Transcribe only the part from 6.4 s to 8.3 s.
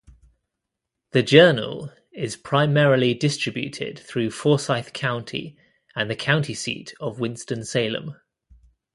seat of Winston-Salem.